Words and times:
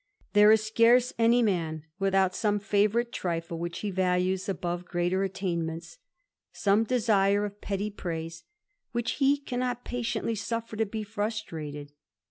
There 0.33 0.51
is 0.51 0.63
scarcely 0.65 1.37
in 1.41 1.83
without 1.99 2.33
some 2.35 2.57
favourite 2.57 3.11
trifle 3.11 3.59
which 3.59 3.81
he 3.81 3.91
values 3.91 4.49
above 4.49 4.83
attainments, 4.91 5.99
some 6.51 6.85
desire 6.85 7.45
of 7.45 7.61
petty 7.61 7.91
praise 7.91 8.43
which 8.93 9.17
he 9.21 9.39
patiently 9.41 10.33
suffer 10.33 10.75
to 10.77 10.87
be 10.87 11.03
frustrated. 11.03 11.91